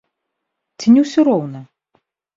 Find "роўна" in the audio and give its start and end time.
1.31-1.59